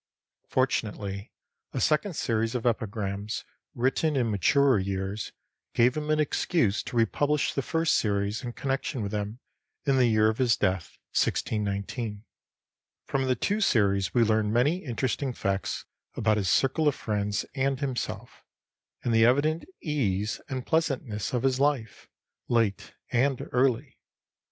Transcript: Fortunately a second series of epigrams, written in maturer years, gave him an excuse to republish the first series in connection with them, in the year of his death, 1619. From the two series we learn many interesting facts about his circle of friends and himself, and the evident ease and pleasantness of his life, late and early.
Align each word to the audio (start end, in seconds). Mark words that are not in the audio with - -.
Fortunately 0.47 1.31
a 1.73 1.79
second 1.79 2.15
series 2.15 2.55
of 2.55 2.65
epigrams, 2.65 3.45
written 3.75 4.15
in 4.15 4.31
maturer 4.31 4.79
years, 4.79 5.31
gave 5.75 5.95
him 5.95 6.09
an 6.09 6.19
excuse 6.19 6.81
to 6.81 6.95
republish 6.97 7.53
the 7.53 7.61
first 7.61 7.93
series 7.95 8.43
in 8.43 8.53
connection 8.53 9.03
with 9.03 9.11
them, 9.11 9.37
in 9.85 9.97
the 9.97 10.07
year 10.07 10.27
of 10.27 10.39
his 10.39 10.57
death, 10.57 10.97
1619. 11.13 12.23
From 13.05 13.25
the 13.25 13.35
two 13.35 13.61
series 13.61 14.11
we 14.11 14.23
learn 14.23 14.51
many 14.51 14.77
interesting 14.83 15.33
facts 15.33 15.85
about 16.15 16.37
his 16.37 16.49
circle 16.49 16.87
of 16.87 16.95
friends 16.95 17.45
and 17.53 17.79
himself, 17.79 18.43
and 19.03 19.13
the 19.13 19.23
evident 19.25 19.65
ease 19.83 20.41
and 20.49 20.65
pleasantness 20.65 21.31
of 21.31 21.43
his 21.43 21.59
life, 21.59 22.09
late 22.49 22.95
and 23.11 23.47
early. 23.51 23.99